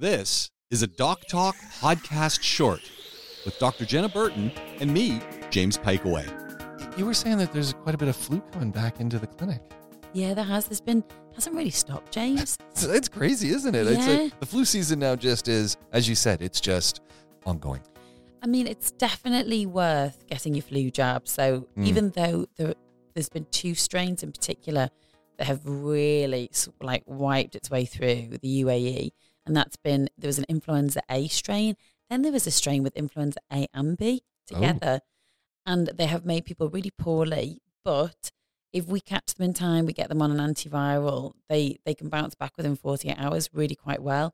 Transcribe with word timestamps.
This 0.00 0.50
is 0.70 0.82
a 0.82 0.86
Doc 0.86 1.26
Talk 1.28 1.54
podcast 1.78 2.40
short 2.40 2.80
with 3.44 3.58
Dr. 3.58 3.84
Jenna 3.84 4.08
Burton 4.08 4.50
and 4.80 4.90
me, 4.94 5.20
James 5.50 5.76
Pikeway. 5.76 6.96
You 6.98 7.04
were 7.04 7.12
saying 7.12 7.36
that 7.36 7.52
there's 7.52 7.74
quite 7.74 7.94
a 7.94 7.98
bit 7.98 8.08
of 8.08 8.16
flu 8.16 8.40
coming 8.50 8.70
back 8.70 8.98
into 8.98 9.18
the 9.18 9.26
clinic. 9.26 9.60
Yeah, 10.14 10.32
there 10.32 10.44
has. 10.46 10.64
There's 10.64 10.80
been 10.80 11.04
hasn't 11.34 11.54
really 11.54 11.68
stopped, 11.68 12.12
James. 12.12 12.56
It's, 12.70 12.84
it's 12.84 13.08
crazy, 13.10 13.50
isn't 13.50 13.74
it? 13.74 13.86
It's 13.86 14.06
Yeah. 14.06 14.12
like 14.22 14.40
the 14.40 14.46
flu 14.46 14.64
season 14.64 15.00
now 15.00 15.16
just 15.16 15.48
is, 15.48 15.76
as 15.92 16.08
you 16.08 16.14
said, 16.14 16.40
it's 16.40 16.62
just 16.62 17.02
ongoing. 17.44 17.82
I 18.42 18.46
mean, 18.46 18.66
it's 18.66 18.92
definitely 18.92 19.66
worth 19.66 20.26
getting 20.28 20.54
your 20.54 20.62
flu 20.62 20.90
jab. 20.90 21.28
So 21.28 21.68
Mm. 21.76 21.86
even 21.86 22.10
though 22.12 22.46
there, 22.56 22.72
there's 23.12 23.28
been 23.28 23.44
two 23.50 23.74
strains 23.74 24.22
in 24.22 24.32
particular 24.32 24.88
that 25.36 25.44
have 25.46 25.60
really 25.66 26.50
like 26.80 27.02
wiped 27.04 27.54
its 27.54 27.70
way 27.70 27.84
through 27.84 28.38
the 28.40 28.48
UAE, 28.64 29.10
and 29.50 29.56
that's 29.56 29.74
been 29.76 30.08
there 30.16 30.28
was 30.28 30.38
an 30.38 30.44
influenza 30.48 31.00
A 31.10 31.26
strain, 31.26 31.76
then 32.08 32.22
there 32.22 32.30
was 32.30 32.46
a 32.46 32.52
strain 32.52 32.84
with 32.84 32.96
influenza 32.96 33.40
A 33.52 33.66
and 33.74 33.98
B 33.98 34.22
Oh. 34.52 34.54
together, 34.54 35.00
and 35.66 35.88
they 35.88 36.06
have 36.06 36.24
made 36.24 36.44
people 36.44 36.70
really 36.70 36.92
poorly. 36.96 37.58
But 37.84 38.30
if 38.72 38.86
we 38.86 39.00
catch 39.00 39.34
them 39.34 39.44
in 39.46 39.52
time, 39.54 39.86
we 39.86 39.92
get 39.92 40.08
them 40.08 40.22
on 40.22 40.30
an 40.30 40.38
antiviral, 40.54 41.32
they 41.48 41.78
they 41.84 41.94
can 41.94 42.08
bounce 42.08 42.36
back 42.36 42.52
within 42.56 42.76
48 42.76 43.16
hours 43.18 43.50
really 43.52 43.74
quite 43.74 44.02
well. 44.02 44.32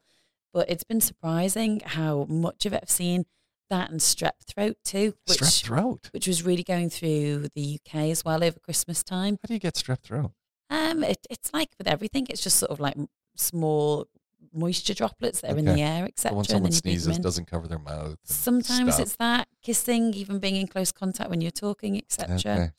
But 0.52 0.68
it's 0.70 0.84
been 0.84 1.00
surprising 1.00 1.80
how 1.80 2.24
much 2.28 2.66
of 2.66 2.74
it 2.74 2.80
I've 2.82 2.90
seen 2.90 3.24
that 3.70 3.90
and 3.90 4.00
strep 4.00 4.38
throat 4.46 4.76
too, 4.84 5.14
which 5.26 5.38
strep 5.40 5.64
throat. 5.64 6.10
which 6.12 6.26
was 6.28 6.42
really 6.44 6.62
going 6.62 6.90
through 6.90 7.48
the 7.54 7.78
UK 7.80 8.10
as 8.10 8.24
well 8.24 8.44
over 8.44 8.58
Christmas 8.60 9.02
time. 9.02 9.38
How 9.42 9.48
do 9.48 9.54
you 9.54 9.60
get 9.60 9.74
strep 9.74 10.00
throat? 10.02 10.32
Um, 10.70 11.02
it, 11.02 11.26
it's 11.30 11.50
like 11.54 11.70
with 11.78 11.86
everything, 11.88 12.26
it's 12.30 12.42
just 12.42 12.58
sort 12.58 12.70
of 12.70 12.80
like 12.80 12.96
small 13.36 14.06
moisture 14.56 14.94
droplets 14.94 15.40
that 15.42 15.52
are 15.52 15.58
in 15.58 15.64
the 15.66 15.80
air, 15.80 16.00
So 16.00 16.06
etc. 16.06 16.36
when 16.36 16.44
someone 16.44 16.62
then 16.70 16.72
you 16.76 16.82
breathe 16.82 16.94
them 17.02 17.12
sneezes, 17.12 17.18
doesn't 17.18 17.46
cover 17.50 17.68
their 17.68 17.78
mouth. 17.78 18.16
Sometimes 18.24 18.94
stuff. 18.94 19.00
it's 19.00 19.16
that 19.16 19.48
kissing, 19.62 20.14
even 20.14 20.38
being 20.38 20.56
in 20.56 20.66
close 20.66 20.92
contact 20.92 21.30
when 21.30 21.40
you're 21.40 21.50
talking, 21.50 21.96
etc. 21.98 22.34
Okay. 22.36 22.70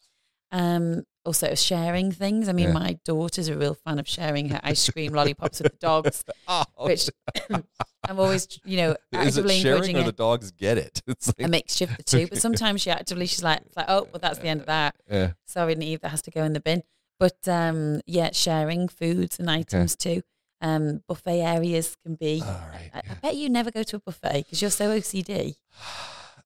Um, 0.52 1.04
also 1.26 1.54
sharing 1.56 2.12
things. 2.12 2.48
I 2.48 2.54
mean, 2.54 2.68
Yeah. 2.68 2.74
my 2.74 3.00
daughter's 3.04 3.50
a 3.50 3.58
real 3.58 3.74
fan 3.74 4.00
of 4.00 4.08
sharing 4.08 4.50
her 4.50 4.62
ice 4.64 4.90
cream 4.90 5.14
lollipops 5.18 5.60
with 5.62 5.74
the 5.74 5.78
dogs, 5.80 6.24
Oh, 6.48 6.64
which 6.80 7.10
I'm 7.50 8.18
always, 8.20 8.48
you 8.64 8.78
know, 8.78 8.96
actively 9.14 9.60
sharing 9.60 9.76
encouraging 9.80 9.96
or 9.98 10.00
her. 10.02 10.06
the 10.06 10.12
dogs 10.14 10.52
get 10.52 10.78
it? 10.78 11.02
It's 11.08 11.28
like, 11.28 11.46
a 11.48 11.50
mixture 11.50 11.84
of 11.86 11.98
the 11.98 12.04
two. 12.04 12.28
But 12.28 12.38
sometimes 12.38 12.82
she 12.82 12.90
actively, 12.92 13.26
she's 13.26 13.44
like, 13.44 13.62
it's 13.66 13.76
like, 13.76 13.88
oh, 13.90 14.08
well, 14.14 14.20
that's 14.22 14.40
the 14.40 14.48
end 14.48 14.62
of 14.62 14.68
that. 14.68 14.96
yeah. 15.12 15.32
Sorry, 15.46 15.76
Neve, 15.76 16.00
that 16.02 16.10
has 16.10 16.22
to 16.23 16.32
go 16.32 16.44
in 16.44 16.54
the 16.54 16.62
bin. 16.62 16.84
But 17.20 17.46
um, 17.48 18.00
yeah, 18.06 18.30
sharing 18.32 18.88
foods 18.88 19.40
and 19.40 19.50
items 19.50 19.96
too. 19.98 20.22
Um, 20.60 21.02
buffet 21.08 21.42
areas 21.42 21.96
can 22.04 22.16
be. 22.16 22.42
Right. 22.42 22.90
I, 22.94 23.00
I 23.00 23.14
bet 23.22 23.36
you 23.36 23.50
never 23.50 23.72
go 23.72 23.84
to 23.84 23.98
a 23.98 24.00
buffet 24.00 24.44
because 24.44 24.62
you're 24.62 24.72
so 24.72 24.98
OCD. 24.98 25.56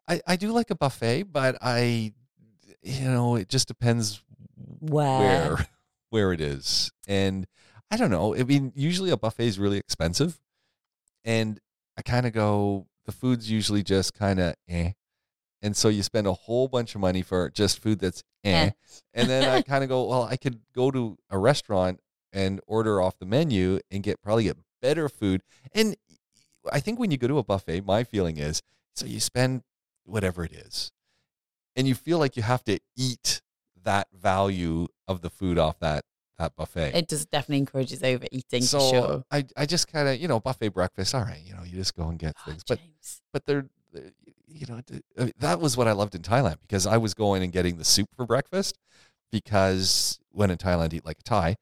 I, 0.08 0.22
I 0.28 0.36
do 0.36 0.52
like 0.52 0.70
a 0.70 0.76
buffet, 0.76 1.24
but 1.24 1.58
I, 1.62 2.14
you 2.82 3.06
know, 3.06 3.36
it 3.36 3.48
just 3.48 3.68
depends 3.68 4.22
Where? 4.80 5.20
where 5.56 5.68
where 6.10 6.34
it 6.34 6.42
is, 6.42 6.92
and 7.08 7.48
I 7.90 7.96
don't 7.98 8.12
know. 8.12 8.36
I 8.36 8.44
mean, 8.44 8.74
usually 8.76 9.12
a 9.12 9.18
buffet 9.18 9.48
is 9.48 9.58
really 9.60 9.78
expensive, 9.78 10.42
and 11.24 11.60
I 11.98 12.02
kind 12.02 12.26
of 12.26 12.34
go. 12.34 12.88
The 13.06 13.12
food's 13.14 13.50
usually 13.50 13.82
just 13.82 14.14
kind 14.14 14.40
of 14.40 14.56
eh, 14.68 14.92
and 15.62 15.76
so 15.76 15.90
you 15.90 16.04
spend 16.04 16.28
a 16.28 16.34
whole 16.34 16.68
bunch 16.68 16.96
of 16.96 17.02
money 17.02 17.22
for 17.22 17.50
just 17.50 17.80
food 17.80 18.00
that's 18.00 18.24
eh, 18.44 18.66
Eh. 18.68 18.72
and 19.14 19.30
then 19.30 19.48
I 19.48 19.62
kind 19.64 19.84
of 19.84 19.90
go, 19.90 20.06
well, 20.08 20.24
I 20.24 20.36
could 20.38 20.60
go 20.76 20.92
to 20.92 21.18
a 21.30 21.38
restaurant 21.38 22.00
and 22.34 22.60
order 22.68 23.02
off 23.02 23.18
the 23.20 23.26
menu 23.26 23.80
and 23.90 24.04
get 24.04 24.22
probably 24.22 24.44
get 24.46 24.58
better 24.82 25.10
food, 25.10 25.42
and 25.74 25.96
I 26.72 26.80
think 26.80 27.00
when 27.00 27.12
you 27.12 27.18
go 27.18 27.28
to 27.28 27.38
a 27.38 27.44
buffet, 27.44 27.82
my 27.82 28.04
feeling 28.04 28.38
is 28.38 28.62
so 28.96 29.06
you 29.06 29.20
spend 29.20 29.64
whatever 30.06 30.44
it 30.44 30.52
is, 30.54 30.92
and 31.76 31.88
you 31.88 31.96
feel 31.96 32.20
like 32.20 32.36
you 32.38 32.44
have 32.44 32.64
to 32.66 32.80
eat 32.96 33.42
that 33.84 34.08
value 34.14 34.88
of 35.08 35.22
the 35.22 35.30
food 35.30 35.58
off 35.58 35.80
that 35.80 36.04
that 36.38 36.56
buffet. 36.56 36.96
It 36.96 37.10
just 37.10 37.30
definitely 37.32 37.60
encourages 37.60 38.02
overeating 38.04 38.62
so 38.64 38.80
for 38.80 38.96
sure. 38.96 39.24
I 39.32 39.46
I 39.58 39.66
just 39.66 39.88
kind 39.88 40.08
of 40.08 40.20
you 40.20 40.28
know 40.28 40.40
buffet 40.40 40.70
breakfast. 40.70 41.14
All 41.16 41.22
right, 41.24 41.42
you 41.44 41.54
know 41.54 41.64
you 41.64 41.74
just 41.74 41.96
go 41.96 42.08
and 42.08 42.18
get 42.20 42.36
Oh, 42.40 42.50
things, 42.52 42.64
but 42.68 42.80
James. 42.80 43.22
but 43.34 43.46
they're, 43.46 43.66
they're- 43.94 44.12
you 44.54 44.66
know 44.68 44.82
I 45.18 45.24
mean, 45.24 45.32
that 45.40 45.62
was 45.62 45.78
what 45.78 45.88
I 45.88 45.94
loved 45.94 46.14
in 46.14 46.22
Thailand 46.24 46.58
because 46.60 46.86
I 46.86 46.98
was 46.98 47.14
going 47.14 47.42
and 47.42 47.54
getting 47.54 47.78
the 47.78 47.86
soup 47.86 48.10
for 48.18 48.26
breakfast 48.26 48.78
because 49.32 50.20
when 50.32 50.52
in 50.52 50.58
Thailand 50.58 50.94
eat 50.94 51.06
like 51.06 51.20
a 51.20 51.24
Thai, 51.24 51.56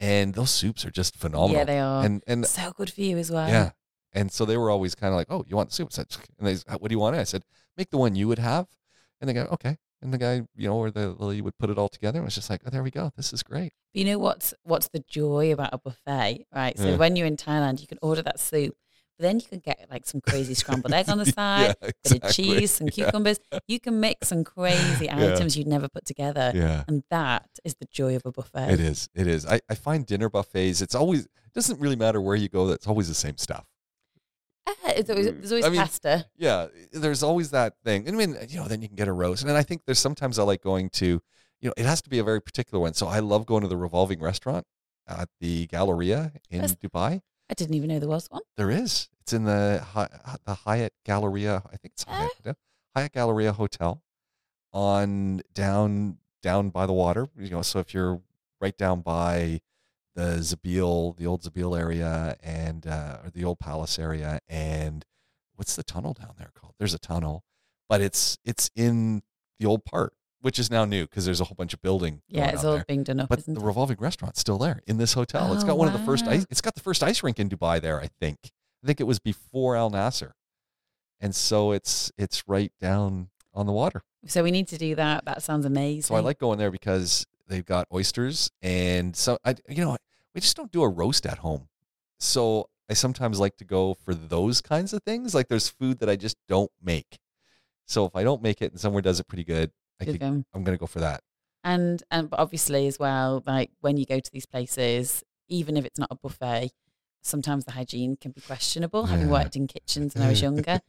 and 0.00 0.34
those 0.34 0.50
soups 0.50 0.84
are 0.84 0.90
just 0.90 1.16
phenomenal. 1.16 1.56
yeah, 1.56 1.64
they 1.64 1.78
are 1.78 2.04
and 2.04 2.22
and 2.26 2.46
so 2.46 2.72
good 2.76 2.90
for 2.90 3.00
you 3.00 3.16
as 3.18 3.30
well. 3.30 3.48
yeah, 3.48 3.70
and 4.12 4.30
so 4.30 4.44
they 4.44 4.56
were 4.56 4.70
always 4.70 4.94
kind 4.94 5.12
of 5.12 5.16
like, 5.16 5.26
oh, 5.30 5.44
you 5.48 5.56
want 5.56 5.72
soup? 5.72 5.92
Said, 5.92 6.06
and 6.38 6.46
they, 6.48 6.56
said, 6.56 6.76
what 6.80 6.88
do 6.88 6.94
you 6.94 6.98
want? 6.98 7.16
I 7.16 7.24
said, 7.24 7.42
make 7.76 7.90
the 7.90 7.98
one 7.98 8.14
you 8.16 8.28
would 8.28 8.38
have, 8.38 8.66
and 9.20 9.28
they 9.28 9.34
go, 9.34 9.42
okay. 9.52 9.76
And 10.02 10.12
the 10.12 10.18
guy, 10.18 10.42
you 10.54 10.68
know, 10.68 10.76
or 10.76 10.90
the 10.90 11.08
lady 11.12 11.40
would 11.40 11.56
put 11.58 11.70
it 11.70 11.78
all 11.78 11.88
together. 11.88 12.18
And 12.18 12.24
it 12.24 12.26
was 12.26 12.34
just 12.34 12.50
like, 12.50 12.60
oh, 12.66 12.70
there 12.70 12.82
we 12.82 12.90
go. 12.90 13.12
This 13.16 13.32
is 13.32 13.42
great. 13.42 13.72
You 13.94 14.04
know 14.04 14.18
what's 14.18 14.52
what's 14.62 14.88
the 14.88 15.02
joy 15.08 15.52
about 15.52 15.70
a 15.72 15.78
buffet, 15.78 16.44
right? 16.54 16.78
So 16.78 16.90
Yeah. 16.90 16.96
when 16.96 17.16
you're 17.16 17.26
in 17.26 17.38
Thailand, 17.38 17.80
you 17.80 17.86
can 17.86 17.98
order 18.02 18.20
that 18.22 18.38
soup, 18.38 18.76
but 19.18 19.22
then 19.24 19.36
you 19.40 19.46
can 19.46 19.58
get 19.60 19.86
like 19.90 20.06
some 20.06 20.20
crazy 20.20 20.54
scrambled 20.54 20.92
egg 20.92 21.08
on 21.08 21.18
the 21.18 21.26
side, 21.38 21.74
yeah, 21.82 21.90
bit 22.04 22.24
of 22.24 22.32
cheese, 22.32 22.70
some 22.72 22.86
Yeah. 22.88 22.92
cucumbers. 23.06 23.38
You 23.66 23.80
can 23.80 23.98
mix 24.00 24.28
some 24.28 24.44
crazy 24.44 25.06
Yeah. 25.06 25.32
items 25.32 25.56
you'd 25.56 25.66
never 25.66 25.88
put 25.88 26.04
together, 26.04 26.52
Yeah. 26.54 26.84
and 26.88 27.02
that 27.10 27.48
is 27.64 27.74
the 27.76 27.86
joy 27.90 28.16
of 28.16 28.22
a 28.26 28.32
buffet. 28.32 28.70
It 28.72 28.80
is. 28.80 29.08
It 29.14 29.26
is. 29.26 29.46
I, 29.46 29.60
I 29.68 29.74
find 29.74 30.04
dinner 30.06 30.28
buffets, 30.28 30.80
it's 30.80 30.94
always, 30.94 31.24
it 31.24 31.52
doesn't 31.54 31.80
really 31.80 31.96
matter 31.96 32.20
where 32.20 32.36
you 32.36 32.48
go, 32.48 32.68
it's 32.70 32.86
always 32.86 33.08
the 33.08 33.14
same 33.14 33.36
stuff. 33.38 33.64
Ah, 34.68 34.72
it's 34.96 35.08
always- 35.10 35.26
there's 35.26 35.52
always 35.52 35.64
I 35.64 35.68
mean, 35.70 35.80
pasta. 35.80 36.26
Yeah. 36.36 36.66
There's 36.92 37.22
always 37.22 37.50
that 37.52 37.74
thing. 37.84 38.08
I 38.08 38.12
mean, 38.12 38.36
you 38.48 38.58
know, 38.58 38.66
then 38.66 38.82
you 38.82 38.88
can 38.88 38.96
get 38.96 39.06
a 39.08 39.12
roast. 39.12 39.44
And 39.44 39.52
I 39.52 39.62
think 39.62 39.82
there's 39.86 39.98
sometimes 40.00 40.38
I 40.38 40.42
like 40.42 40.60
going 40.62 40.90
to, 40.90 41.06
you 41.60 41.68
know, 41.68 41.72
it 41.76 41.86
has 41.86 42.02
to 42.02 42.10
be 42.10 42.18
a 42.18 42.24
very 42.24 42.40
particular 42.42 42.80
one. 42.80 42.94
So 42.94 43.06
I 43.06 43.20
love 43.20 43.46
going 43.46 43.62
to 43.62 43.68
the 43.68 43.76
revolving 43.76 44.20
restaurant 44.20 44.66
at 45.06 45.28
the 45.40 45.68
Galleria 45.68 46.32
in 46.50 46.62
Yes. 46.62 46.74
Dubai. 46.74 47.20
I 47.50 47.54
didn't 47.54 47.74
even 47.74 47.88
know 47.88 47.98
there 47.98 48.08
was 48.08 48.26
one. 48.30 48.42
There 48.56 48.70
is. 48.70 49.08
It's 49.20 49.32
in 49.32 49.44
the 49.44 49.84
the 50.44 50.54
Hyatt 50.54 50.92
Galleria. 51.04 51.62
I 51.66 51.76
think 51.76 51.94
it's 51.94 52.04
Hyatt, 52.04 52.32
yeah. 52.44 52.52
Hyatt 52.94 53.12
Galleria 53.12 53.52
Hotel 53.52 54.02
on 54.72 55.42
down 55.54 56.18
down 56.42 56.70
by 56.70 56.86
the 56.86 56.92
water. 56.92 57.28
You 57.36 57.50
know, 57.50 57.62
so 57.62 57.78
if 57.78 57.94
you're 57.94 58.20
right 58.60 58.76
down 58.76 59.00
by 59.00 59.60
the 60.14 60.38
Zabil, 60.38 61.16
the 61.16 61.26
old 61.26 61.42
Zabil 61.42 61.78
area, 61.78 62.36
and 62.42 62.86
uh, 62.86 63.18
or 63.24 63.30
the 63.30 63.44
old 63.44 63.58
palace 63.58 63.98
area, 63.98 64.40
and 64.48 65.04
what's 65.54 65.76
the 65.76 65.82
tunnel 65.82 66.14
down 66.14 66.34
there 66.38 66.50
called? 66.54 66.74
There's 66.78 66.94
a 66.94 66.98
tunnel, 66.98 67.44
but 67.88 68.00
it's 68.00 68.38
it's 68.44 68.70
in 68.74 69.22
the 69.58 69.66
old 69.66 69.84
part, 69.84 70.14
which 70.46 70.60
is 70.60 70.70
now 70.70 70.84
new 70.84 71.02
because 71.02 71.24
there's 71.24 71.40
a 71.40 71.44
whole 71.44 71.56
bunch 71.56 71.74
of 71.74 71.82
building. 71.82 72.22
Yeah, 72.28 72.50
it's 72.50 72.62
all 72.62 72.80
being 72.86 73.02
done 73.02 73.18
up, 73.18 73.28
But 73.28 73.44
the 73.44 73.50
it? 73.50 73.60
revolving 73.60 73.96
restaurant's 73.98 74.38
still 74.38 74.58
there 74.58 74.80
in 74.86 74.96
this 74.96 75.12
hotel. 75.12 75.52
It's 75.52 75.64
oh, 75.64 75.66
got 75.66 75.76
one 75.76 75.88
of 75.88 75.92
the 75.92 76.06
first 76.06 76.24
ice. 76.28 76.46
It's 76.48 76.60
got 76.60 76.76
the 76.76 76.80
first 76.80 77.02
ice 77.02 77.20
rink 77.24 77.40
in 77.40 77.48
Dubai 77.48 77.82
there. 77.82 78.00
I 78.00 78.06
think. 78.20 78.52
I 78.80 78.86
think 78.86 79.00
it 79.00 79.08
was 79.08 79.18
before 79.18 79.74
Al 79.74 79.90
Nasr, 79.90 80.36
and 81.18 81.34
so 81.34 81.72
it's 81.72 82.12
it's 82.16 82.44
right 82.46 82.70
down 82.80 83.30
on 83.54 83.66
the 83.66 83.72
water. 83.72 84.04
So 84.26 84.44
we 84.44 84.52
need 84.52 84.68
to 84.68 84.78
do 84.78 84.94
that. 84.94 85.24
That 85.24 85.42
sounds 85.42 85.66
amazing. 85.66 86.02
So 86.02 86.14
I 86.14 86.20
like 86.20 86.38
going 86.38 86.60
there 86.60 86.70
because 86.70 87.26
they've 87.48 87.66
got 87.66 87.88
oysters 87.92 88.48
and 88.62 89.16
so 89.16 89.38
I 89.44 89.56
you 89.68 89.84
know 89.84 89.96
we 90.32 90.40
just 90.40 90.56
don't 90.56 90.70
do 90.70 90.82
a 90.84 90.88
roast 90.88 91.26
at 91.26 91.38
home. 91.38 91.66
So 92.20 92.70
I 92.88 92.94
sometimes 92.94 93.40
like 93.40 93.56
to 93.56 93.64
go 93.64 93.94
for 93.94 94.14
those 94.14 94.60
kinds 94.60 94.92
of 94.92 95.02
things. 95.02 95.34
Like 95.34 95.48
there's 95.48 95.68
food 95.68 95.98
that 95.98 96.08
I 96.08 96.14
just 96.14 96.36
don't 96.46 96.70
make. 96.80 97.18
So 97.84 98.04
if 98.04 98.14
I 98.14 98.22
don't 98.22 98.42
make 98.42 98.62
it 98.62 98.70
and 98.70 98.80
somewhere 98.80 99.02
does 99.02 99.18
it 99.18 99.26
pretty 99.26 99.44
good, 99.44 99.72
I 100.00 100.04
think 100.04 100.20
going. 100.20 100.44
I'm 100.54 100.64
gonna 100.64 100.76
go 100.78 100.86
for 100.86 101.00
that. 101.00 101.20
And 101.64 102.02
and 102.10 102.30
but 102.30 102.38
obviously 102.38 102.86
as 102.86 102.98
well, 102.98 103.42
like 103.46 103.70
when 103.80 103.96
you 103.96 104.06
go 104.06 104.20
to 104.20 104.30
these 104.32 104.46
places, 104.46 105.24
even 105.48 105.76
if 105.76 105.84
it's 105.84 105.98
not 105.98 106.08
a 106.10 106.16
buffet, 106.16 106.70
sometimes 107.22 107.64
the 107.64 107.72
hygiene 107.72 108.16
can 108.16 108.30
be 108.32 108.40
questionable. 108.40 109.06
Having 109.06 109.30
worked 109.30 109.56
in 109.56 109.66
kitchens 109.66 110.14
when 110.14 110.24
I 110.24 110.28
was 110.28 110.40
younger, 110.42 110.80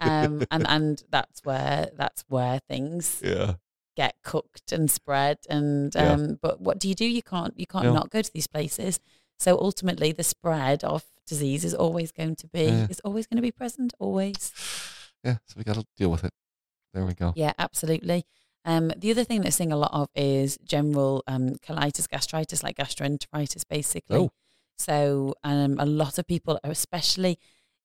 um, 0.00 0.44
and 0.50 0.66
and 0.66 1.02
that's 1.10 1.44
where 1.44 1.90
that's 1.96 2.24
where 2.28 2.60
things 2.68 3.20
yeah. 3.24 3.54
get 3.96 4.14
cooked 4.22 4.72
and 4.72 4.90
spread. 4.90 5.38
And 5.50 5.94
Yeah. 5.94 6.12
um, 6.12 6.38
but 6.40 6.60
what 6.60 6.78
do 6.78 6.88
you 6.88 6.94
do? 6.94 7.04
You 7.04 7.22
can't 7.22 7.58
you 7.58 7.66
can't 7.66 7.84
No. 7.84 7.92
not 7.92 8.10
go 8.10 8.22
to 8.22 8.32
these 8.32 8.46
places. 8.46 9.00
So 9.38 9.58
ultimately, 9.58 10.12
the 10.12 10.22
spread 10.22 10.84
of 10.84 11.04
disease 11.26 11.64
is 11.64 11.74
always 11.74 12.10
going 12.12 12.36
to 12.36 12.46
be 12.46 12.64
Yeah. 12.64 12.86
is 12.88 13.00
always 13.04 13.26
going 13.26 13.36
to 13.36 13.42
be 13.42 13.52
present. 13.52 13.92
Always. 13.98 14.52
Yeah. 15.24 15.36
So 15.46 15.54
we 15.56 15.62
got 15.62 15.76
to 15.76 15.86
deal 15.96 16.10
with 16.10 16.24
it. 16.24 16.32
There 16.92 17.04
we 17.06 17.14
go. 17.14 17.32
Yeah, 17.36 17.52
absolutely. 17.56 18.24
Um, 18.64 18.92
the 18.96 19.10
other 19.10 19.24
thing 19.24 19.40
they're 19.42 19.50
seeing 19.50 19.72
a 19.72 19.76
lot 19.76 19.90
of 19.92 20.08
is 20.14 20.56
general 20.64 21.24
um, 21.26 21.56
colitis, 21.56 22.08
gastritis, 22.08 22.62
like 22.62 22.76
gastroenteritis, 22.76 23.64
basically. 23.68 24.18
Oh. 24.18 24.30
So 24.78 25.34
um, 25.44 25.78
a 25.78 25.86
lot 25.86 26.18
of 26.18 26.26
people, 26.26 26.58
especially, 26.64 27.38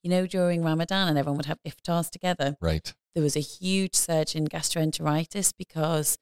you 0.04 0.10
know, 0.10 0.28
during 0.28 0.64
Ramadan 0.64 1.08
and 1.10 1.18
everyone 1.18 1.38
would 1.38 1.46
have 1.48 1.60
iftars 1.68 2.10
together, 2.10 2.58
Right. 2.62 2.94
there 3.16 3.24
was 3.24 3.36
a 3.36 3.40
huge 3.42 3.96
surge 3.96 4.36
in 4.36 4.48
gastroenteritis 4.48 5.54
because 5.58 6.18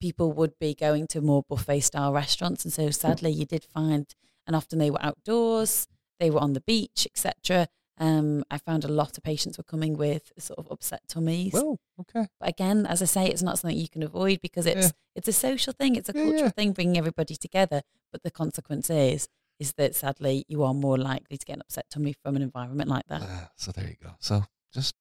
people 0.00 0.32
would 0.32 0.58
be 0.58 0.74
going 0.74 1.06
to 1.08 1.20
more 1.20 1.42
buffet 1.48 1.80
style 1.80 2.12
restaurants. 2.12 2.64
And 2.64 2.72
so 2.72 2.90
sadly, 2.90 3.30
you 3.30 3.44
did 3.44 3.64
find, 3.64 4.06
and 4.46 4.54
often 4.54 4.78
they 4.78 4.90
were 4.90 5.02
outdoors, 5.02 5.88
they 6.20 6.30
were 6.30 6.40
on 6.40 6.52
the 6.52 6.60
beach, 6.60 7.06
etc. 7.12 7.68
Um, 7.98 8.44
I 8.50 8.58
found 8.58 8.84
a 8.84 8.88
lot 8.88 9.16
of 9.16 9.24
patients 9.24 9.56
were 9.56 9.64
coming 9.64 9.96
with 9.96 10.30
sort 10.38 10.58
of 10.58 10.68
upset 10.70 11.00
tummies. 11.08 11.52
Well, 11.54 11.78
okay. 12.00 12.26
But 12.38 12.48
again, 12.50 12.84
as 12.86 13.00
I 13.00 13.06
say, 13.06 13.26
it's 13.26 13.42
not 13.42 13.58
something 13.58 13.78
you 13.78 13.88
can 13.88 14.02
avoid 14.02 14.40
because 14.42 14.66
it's 14.66 14.86
Yeah. 14.88 14.92
it's 15.14 15.28
a 15.28 15.32
social 15.32 15.72
thing, 15.72 15.96
it's 15.96 16.08
a 16.08 16.12
Yeah, 16.14 16.22
cultural 16.22 16.42
yeah. 16.44 16.50
thing, 16.50 16.72
bringing 16.72 16.98
everybody 16.98 17.36
together. 17.36 17.82
But 18.12 18.22
the 18.22 18.30
consequence 18.30 18.90
is 18.90 19.28
is 19.58 19.72
that 19.78 19.94
sadly 19.94 20.44
you 20.48 20.62
are 20.62 20.74
more 20.74 20.98
likely 20.98 21.38
to 21.38 21.46
get 21.46 21.54
an 21.54 21.62
upset 21.62 21.86
tummy 21.88 22.12
from 22.12 22.36
an 22.36 22.42
environment 22.42 22.90
like 22.90 23.06
that. 23.08 23.22
Uh, 23.22 23.46
so 23.56 23.72
there 23.72 23.86
you 23.88 23.96
go. 24.02 24.10
So 24.20 24.44
just 24.74 24.94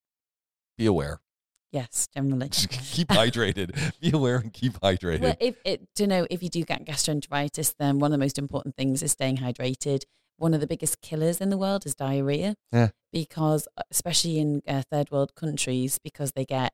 be 0.77 0.85
aware. 0.85 1.19
Yes, 1.73 2.07
generally. 2.13 2.47
Just 2.47 2.69
keep 2.93 3.09
hydrated. 3.09 3.75
Be 3.99 4.11
aware 4.11 4.37
and 4.37 4.53
keep 4.53 4.79
hydrated. 4.79 5.19
Well, 5.21 5.35
if 5.41 5.57
it, 5.65 5.93
to 5.95 6.07
know 6.07 6.25
if 6.29 6.41
you 6.41 6.47
do 6.47 6.63
get 6.63 6.85
gastroenteritis, 6.85 7.75
then 7.77 7.99
one 7.99 8.11
of 8.13 8.17
the 8.17 8.23
most 8.23 8.37
important 8.37 8.77
things 8.77 9.03
is 9.03 9.11
staying 9.11 9.37
hydrated. 9.37 10.03
One 10.37 10.53
of 10.53 10.59
the 10.61 10.67
biggest 10.67 11.01
killers 11.01 11.39
in 11.39 11.49
the 11.49 11.57
world 11.57 11.85
is 11.85 11.95
diarrhea. 11.95 12.55
Yeah. 12.71 12.89
Because 13.13 13.67
uh, 13.77 13.83
especially 13.91 14.39
in 14.39 14.61
uh, 14.67 14.83
third 14.91 15.11
world 15.11 15.35
countries, 15.35 15.99
because 16.03 16.33
they 16.33 16.45
get 16.45 16.73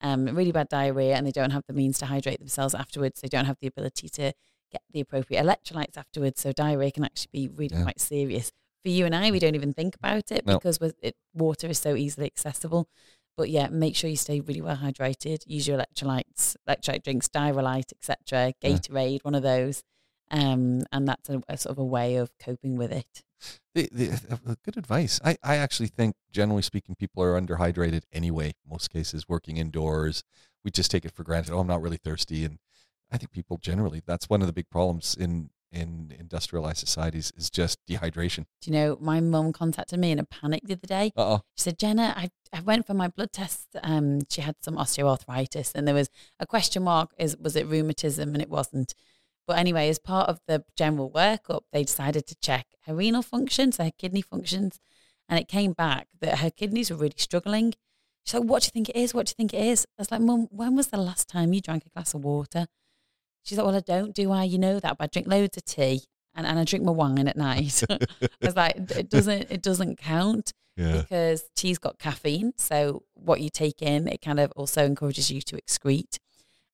um, 0.00 0.26
really 0.26 0.52
bad 0.52 0.68
diarrhea 0.68 1.14
and 1.16 1.26
they 1.26 1.30
don't 1.32 1.50
have 1.50 1.64
the 1.66 1.72
means 1.74 1.98
to 1.98 2.06
hydrate 2.06 2.38
themselves 2.40 2.74
afterwards. 2.74 3.20
They 3.20 3.28
don't 3.28 3.44
have 3.46 3.58
the 3.60 3.68
ability 3.68 4.08
to 4.10 4.32
get 4.70 4.82
the 4.92 5.00
appropriate 5.00 5.42
electrolytes 5.44 5.96
afterwards. 5.96 6.40
So 6.40 6.52
diarrhea 6.52 6.90
can 6.90 7.04
actually 7.04 7.30
be 7.32 7.48
really 7.48 7.76
Yeah. 7.76 7.82
quite 7.84 8.00
serious. 8.00 8.50
For 8.84 8.90
you 8.90 9.06
and 9.06 9.14
I, 9.14 9.30
we 9.30 9.38
don't 9.38 9.54
even 9.54 9.72
think 9.72 9.96
about 9.96 10.30
it 10.30 10.46
No. 10.46 10.54
because 10.58 10.78
it, 11.02 11.16
water 11.34 11.66
is 11.68 11.78
so 11.78 11.94
easily 11.96 12.26
accessible. 12.26 12.88
But 13.36 13.50
yeah, 13.50 13.68
make 13.68 13.94
sure 13.94 14.10
you 14.10 14.16
stay 14.16 14.40
really 14.40 14.60
well 14.60 14.76
hydrated. 14.76 15.44
Use 15.46 15.66
your 15.68 15.78
electrolytes, 15.78 16.56
electrolyte 16.68 17.04
drinks, 17.04 17.28
Dioralyte, 17.28 17.92
etc. 17.92 18.52
Yeah. 18.60 18.70
Gatorade, 18.72 19.20
one 19.22 19.34
of 19.36 19.42
those, 19.44 19.82
um, 20.30 20.82
and 20.92 21.08
that's 21.08 21.28
a, 21.28 21.42
a 21.48 21.56
sort 21.56 21.72
of 21.72 21.78
a 21.78 21.84
way 21.84 22.16
of 22.16 22.30
coping 22.38 22.76
with 22.76 22.92
it. 22.92 23.24
the, 23.74 23.88
the, 23.92 24.38
uh, 24.46 24.54
good 24.64 24.76
advice. 24.76 25.20
I, 25.24 25.36
I 25.42 25.56
actually 25.56 25.88
think, 25.88 26.16
generally 26.32 26.62
speaking, 26.62 26.94
people 26.94 27.22
are 27.22 27.40
underhydrated 27.40 28.02
anyway. 28.12 28.54
Most 28.68 28.90
cases, 28.90 29.28
working 29.28 29.56
indoors, 29.56 30.24
we 30.64 30.70
just 30.70 30.90
take 30.90 31.04
it 31.04 31.12
for 31.12 31.24
granted. 31.24 31.52
Oh, 31.52 31.60
I'm 31.60 31.66
not 31.66 31.82
really 31.82 31.98
thirsty, 31.98 32.44
and 32.44 32.58
I 33.10 33.18
think 33.18 33.30
people 33.30 33.58
generally 33.58 34.02
that's 34.04 34.28
one 34.28 34.40
of 34.40 34.46
the 34.46 34.52
big 34.52 34.70
problems 34.70 35.16
in 35.18 35.50
in 35.70 36.14
industrialized 36.18 36.78
societies 36.78 37.32
is 37.36 37.50
just 37.50 37.78
dehydration. 37.86 38.46
Do 38.62 38.70
you 38.70 38.72
know, 38.72 38.96
my 39.00 39.20
mum 39.20 39.52
contacted 39.52 39.98
me 39.98 40.10
in 40.10 40.18
a 40.18 40.24
panic 40.24 40.62
the 40.64 40.74
other 40.74 40.86
day. 40.86 41.12
Uh 41.16 41.34
oh. 41.34 41.40
She 41.56 41.64
said, 41.64 41.78
Jenna, 41.78 42.14
I, 42.16 42.30
I 42.52 42.60
went 42.60 42.86
for 42.86 42.94
my 42.94 43.08
blood 43.08 43.32
test. 43.32 43.68
Um, 43.82 44.20
she 44.30 44.40
had 44.40 44.56
some 44.62 44.76
osteoarthritis, 44.76 45.74
and 45.74 45.86
there 45.86 45.94
was 45.94 46.08
a 46.40 46.46
question 46.46 46.84
mark: 46.84 47.10
is 47.18 47.36
was 47.36 47.54
it 47.56 47.66
rheumatism? 47.66 48.32
And 48.32 48.42
it 48.42 48.50
wasn't. 48.50 48.94
But 49.48 49.58
anyway, 49.58 49.88
as 49.88 49.98
part 49.98 50.28
of 50.28 50.38
the 50.46 50.62
general 50.76 51.10
workup, 51.10 51.62
they 51.72 51.82
decided 51.82 52.26
to 52.28 52.36
check 52.36 52.66
her 52.86 52.94
renal 52.94 53.22
functions, 53.22 53.78
her 53.78 53.90
kidney 53.90 54.20
functions, 54.22 54.78
and 55.28 55.40
it 55.40 55.48
came 55.48 55.72
back 55.72 56.06
that 56.20 56.38
her 56.38 56.50
kidneys 56.50 56.90
were 56.90 56.98
really 56.98 57.14
struggling. 57.16 57.74
She's 58.24 58.34
like, 58.34 58.44
"What 58.48 58.62
do 58.62 58.66
you 58.66 58.70
think 58.72 58.90
it 58.90 58.96
is? 58.96 59.14
What 59.14 59.26
do 59.26 59.30
you 59.30 59.34
think 59.34 59.54
it 59.54 59.66
is?" 59.66 59.86
I 59.98 60.02
was 60.02 60.10
like, 60.12 60.20
"Mum, 60.20 60.46
when 60.50 60.76
was 60.76 60.88
the 60.88 60.98
last 60.98 61.28
time 61.28 61.52
you 61.54 61.60
drank 61.62 61.84
a 61.86 61.88
glass 61.88 62.12
of 62.14 62.22
water?" 62.24 62.66
She's 63.42 63.56
like, 63.58 63.66
"Well, 63.66 63.76
I 63.76 63.80
don't, 63.80 64.14
do 64.14 64.30
I? 64.30 64.44
You 64.44 64.58
know 64.58 64.78
that, 64.80 64.98
but 64.98 65.04
I 65.04 65.06
drink 65.08 65.26
loads 65.26 65.56
of 65.56 65.64
tea." 65.64 66.02
And, 66.34 66.46
and 66.46 66.58
I 66.58 66.64
drink 66.64 66.84
my 66.84 66.92
wine 66.92 67.26
at 67.26 67.36
night. 67.36 67.82
I 67.90 67.98
was 68.42 68.54
like, 68.54 68.76
it 68.76 69.08
doesn't 69.08 69.50
it 69.50 69.62
doesn't 69.62 69.96
count 69.96 70.52
Yeah. 70.76 70.98
because 70.98 71.44
tea's 71.56 71.78
got 71.78 71.98
caffeine. 71.98 72.52
So 72.58 73.02
what 73.14 73.40
you 73.40 73.48
take 73.48 73.80
in, 73.82 74.06
it 74.06 74.20
kind 74.20 74.38
of 74.38 74.52
also 74.54 74.84
encourages 74.84 75.30
you 75.32 75.40
to 75.42 75.56
excrete. 75.56 76.18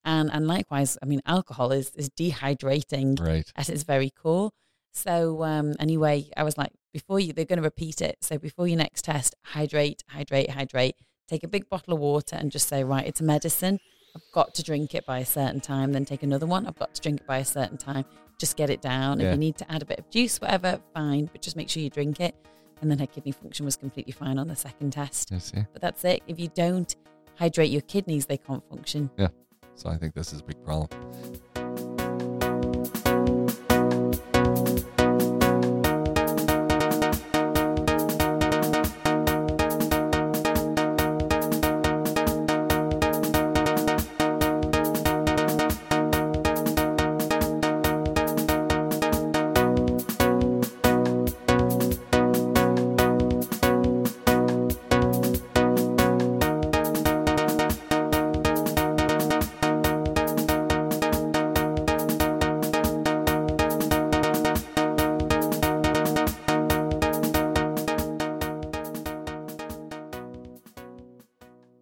And 0.04 0.30
and 0.32 0.46
likewise, 0.46 0.98
I 1.02 1.06
mean, 1.06 1.20
alcohol 1.26 1.72
is 1.72 1.90
is 1.96 2.10
dehydrating 2.10 3.20
Right. 3.20 3.50
at 3.56 3.68
its 3.68 3.82
very 3.84 4.10
core. 4.10 4.50
So 4.92 5.42
um, 5.42 5.74
anyway, 5.80 6.28
I 6.36 6.44
was 6.44 6.56
like, 6.56 6.70
before 6.92 7.18
you, 7.18 7.32
they're 7.32 7.44
going 7.44 7.56
to 7.58 7.62
repeat 7.62 8.00
it. 8.00 8.18
So 8.20 8.38
before 8.38 8.68
your 8.68 8.78
next 8.78 9.02
test, 9.06 9.34
hydrate, 9.42 10.04
hydrate, 10.08 10.50
hydrate. 10.50 10.94
Take 11.26 11.42
a 11.42 11.48
big 11.48 11.68
bottle 11.70 11.94
of 11.94 12.00
water 12.00 12.36
and 12.36 12.52
just 12.52 12.68
say, 12.68 12.84
right, 12.84 13.06
it's 13.06 13.20
a 13.20 13.24
medicine. 13.24 13.80
I've 14.14 14.22
got 14.32 14.54
to 14.56 14.62
drink 14.62 14.94
it 14.94 15.04
by 15.06 15.18
a 15.20 15.24
certain 15.24 15.60
time. 15.60 15.92
Then 15.92 16.04
take 16.04 16.22
another 16.22 16.46
one. 16.46 16.66
I've 16.66 16.78
got 16.78 16.94
to 16.94 17.00
drink 17.00 17.22
it 17.22 17.26
by 17.26 17.38
a 17.38 17.44
certain 17.44 17.78
time. 17.78 18.04
Just 18.38 18.56
get 18.56 18.68
it 18.70 18.82
down. 18.82 19.18
Yeah. 19.18 19.28
If 19.28 19.32
you 19.32 19.38
need 19.38 19.56
to 19.56 19.72
add 19.72 19.82
a 19.82 19.86
bit 19.86 19.98
of 19.98 20.08
juice, 20.10 20.40
whatever, 20.40 20.78
fine. 20.94 21.30
But 21.32 21.40
just 21.42 21.56
make 21.56 21.68
sure 21.70 21.82
you 21.82 21.90
drink 21.90 22.20
it. 22.20 22.34
And 22.82 22.90
then 22.90 22.98
her 22.98 23.06
kidney 23.06 23.32
function 23.32 23.64
was 23.64 23.76
completely 23.76 24.12
fine 24.12 24.38
on 24.38 24.46
the 24.46 24.54
second 24.54 24.92
test. 24.92 25.30
But 25.72 25.80
that's 25.80 26.04
it. 26.04 26.22
If 26.28 26.38
you 26.38 26.48
don't 26.54 26.94
hydrate 27.36 27.70
your 27.70 27.80
kidneys, 27.80 28.26
they 28.26 28.36
can't 28.36 28.62
function. 28.68 29.10
So 29.76 29.91
I 29.91 29.97
think 29.97 30.15
this 30.15 30.32
is 30.32 30.41
a 30.41 30.44
big 30.44 30.62
problem. 30.65 30.88